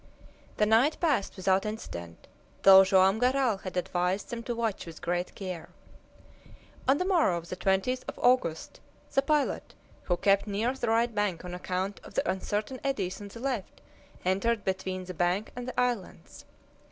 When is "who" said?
10.05-10.17